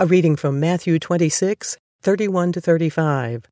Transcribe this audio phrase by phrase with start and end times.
[0.00, 3.44] A reading from Matthew 26, 31 to 35.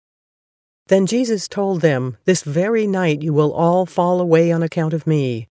[0.86, 5.06] Then Jesus told them, This very night you will all fall away on account of
[5.06, 5.48] me.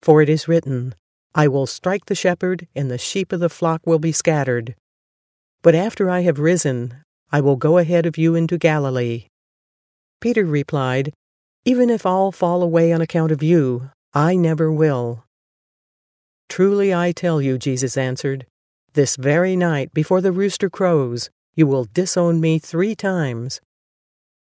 [0.00, 0.94] For it is written,
[1.34, 4.74] I will strike the shepherd, and the sheep of the flock will be scattered.
[5.60, 6.96] But after I have risen,
[7.30, 9.26] I will go ahead of you into Galilee.
[10.18, 11.12] Peter replied,
[11.66, 15.26] Even if all fall away on account of you, I never will.
[16.48, 18.46] Truly I tell you, Jesus answered,
[18.94, 23.60] this very night, before the rooster crows, you will disown me three times.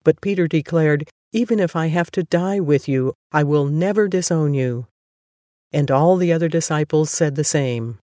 [0.04, 4.54] But Peter declared, Even if I have to die with you, I will never disown
[4.54, 4.88] you.
[5.72, 8.00] And all the other disciples said the same.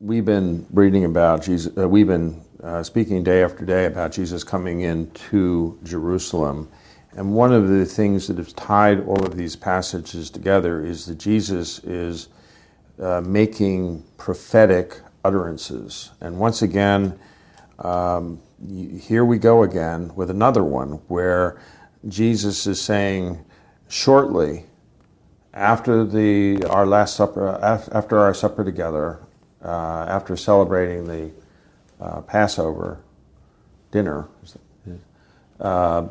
[0.00, 4.44] We've been reading about Jesus, uh, we've been uh, speaking day after day about Jesus
[4.44, 6.68] coming into Jerusalem.
[7.16, 11.18] And one of the things that has tied all of these passages together is that
[11.18, 12.28] Jesus is
[13.00, 16.10] uh, making prophetic utterances.
[16.20, 17.18] And once again,
[17.78, 18.40] um,
[19.00, 21.60] here we go again with another one where
[22.06, 23.44] Jesus is saying,
[23.88, 24.64] shortly
[25.54, 27.58] after the our last supper,
[27.92, 29.20] after our supper together,
[29.64, 31.30] uh, after celebrating the
[32.00, 33.00] uh, Passover
[33.90, 34.28] dinner,
[35.60, 36.06] uh,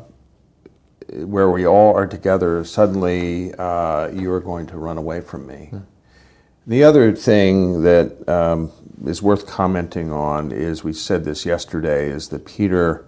[1.12, 5.68] where we all are together, suddenly uh, you are going to run away from me.
[5.70, 5.78] Hmm.
[6.66, 8.70] The other thing that um,
[9.06, 13.06] is worth commenting on is we said this yesterday is that Peter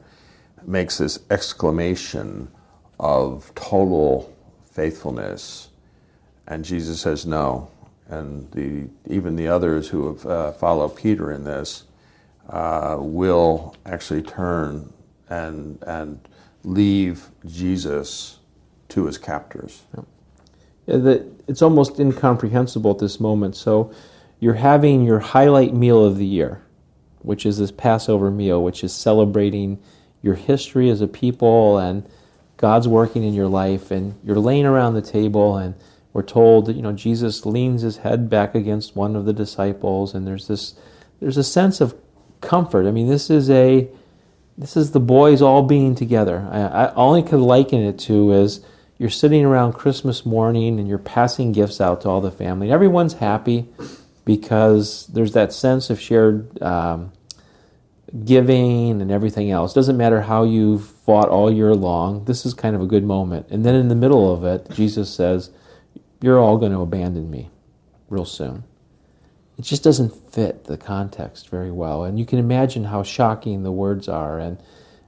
[0.67, 2.49] makes this exclamation
[2.99, 4.35] of total
[4.71, 5.69] faithfulness,
[6.47, 7.71] and Jesus says no.
[8.09, 11.85] And the, even the others who have uh, followed Peter in this
[12.49, 14.93] uh, will actually turn
[15.29, 16.21] and, and
[16.65, 18.39] leave Jesus
[18.89, 19.83] to his captors.
[20.87, 23.55] Yeah, it's almost incomprehensible at this moment.
[23.55, 23.93] So
[24.41, 26.63] you're having your highlight meal of the year,
[27.21, 29.79] which is this Passover meal, which is celebrating
[30.23, 32.09] your history as a people and
[32.57, 33.91] God's working in your life.
[33.91, 35.75] And you're laying around the table, and
[36.13, 40.15] we're told that you know Jesus leans his head back against one of the disciples,
[40.15, 40.75] and there's this
[41.21, 41.95] there's a sense of
[42.41, 42.87] comfort.
[42.87, 43.89] I mean, this is a
[44.57, 46.49] this is the boys all being together.
[46.51, 48.65] I, I only could liken it to is
[48.99, 52.71] you're sitting around Christmas morning and you're passing gifts out to all the family.
[52.71, 53.67] Everyone's happy
[54.25, 57.13] because there's that sense of shared um,
[58.25, 59.73] giving and everything else.
[59.73, 63.47] Doesn't matter how you've fought all year long, this is kind of a good moment.
[63.51, 65.51] And then in the middle of it, Jesus says,
[66.21, 67.51] You're all going to abandon me
[68.09, 68.65] real soon.
[69.59, 72.05] It just doesn't fit the context very well.
[72.05, 74.39] And you can imagine how shocking the words are.
[74.39, 74.59] And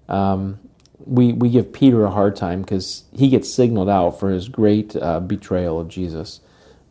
[0.09, 0.61] um,
[0.99, 4.95] we, we give Peter a hard time because he gets signaled out for his great
[4.95, 6.41] uh, betrayal of Jesus.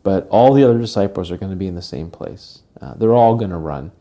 [0.02, 2.62] But all the other disciples are going to be in the same place.
[2.80, 3.92] Uh, they're all going to run.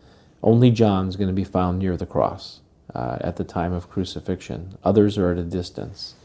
[0.42, 2.62] Only John's going to be found near the cross
[2.96, 4.78] uh, at the time of crucifixion.
[4.84, 6.16] Others are at a distance.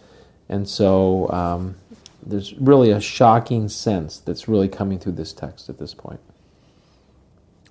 [0.49, 1.77] And so um,
[2.25, 6.21] there's really a shocking sense that's really coming through this text at this point.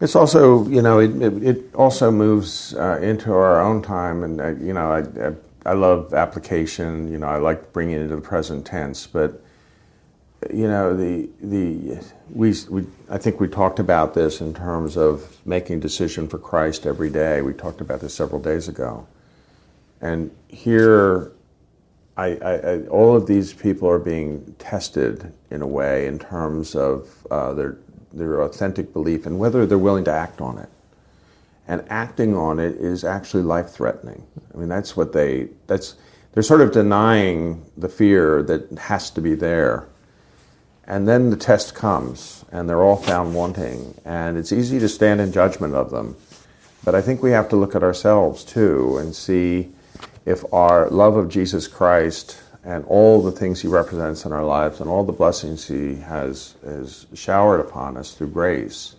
[0.02, 4.42] It's also, you know, it, it, it also moves uh, into our own time, and
[4.42, 7.10] uh, you know, I, I, I love application.
[7.10, 9.42] You know, I like bringing it into the present tense, but
[10.54, 15.38] you know, the the we, we I think we talked about this in terms of
[15.46, 17.42] making decision for Christ every day.
[17.42, 19.08] We talked about this several days ago,
[20.02, 21.32] and here,
[22.18, 27.26] I, I, all of these people are being tested in a way in terms of
[27.32, 27.78] uh, their
[28.14, 30.70] their authentic belief and whether they're willing to act on it.
[31.68, 34.24] And acting on it is actually life threatening.
[34.54, 35.96] I mean, that's what they that's
[36.34, 39.88] they're sort of denying the fear that has to be there
[40.88, 43.96] and then the test comes, and they're all found wanting.
[44.06, 46.16] And it's easy to stand in judgment of them.
[46.84, 49.70] But I think we have to look at ourselves too and see
[50.26, 54.80] if our love of Jesus Christ and all the things he represents in our lives
[54.80, 58.96] and all the blessings he has, has showered upon us through grace,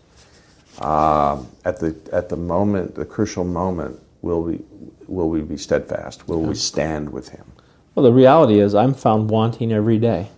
[0.80, 4.60] uh, at, the, at the moment, the crucial moment, will we,
[5.06, 6.28] will we be steadfast?
[6.28, 7.44] Will we stand with him?
[7.94, 10.28] Well, the reality is, I'm found wanting every day.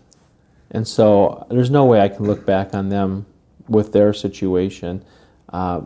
[0.70, 3.26] And so there's no way I can look back on them
[3.68, 5.04] with their situation.
[5.50, 5.82] Uh,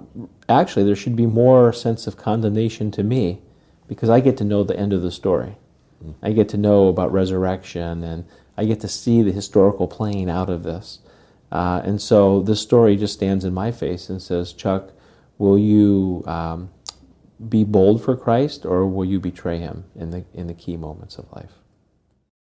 [0.48, 3.40] actually, there should be more sense of condemnation to me
[3.86, 5.56] because I get to know the end of the story.
[6.04, 6.14] Mm.
[6.22, 8.24] I get to know about resurrection and
[8.56, 10.98] I get to see the historical playing out of this.
[11.50, 14.92] Uh, and so this story just stands in my face and says, Chuck,
[15.38, 16.70] will you um,
[17.48, 21.18] be bold for Christ or will you betray him in the, in the key moments
[21.18, 21.61] of life?